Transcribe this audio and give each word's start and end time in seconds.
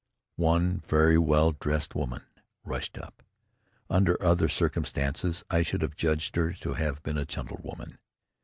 One 0.41 0.79
very 0.87 1.19
well 1.19 1.51
dressed 1.51 1.93
woman 1.93 2.23
rushed 2.63 2.97
up. 2.97 3.21
Under 3.87 4.19
other 4.19 4.49
circumstances 4.49 5.43
I 5.47 5.61
should 5.61 5.83
have 5.83 5.95
judged 5.95 6.35
her 6.37 6.53
to 6.53 6.73
have 6.73 7.03
been 7.03 7.19
a 7.19 7.25
gentlewoman. 7.27 7.99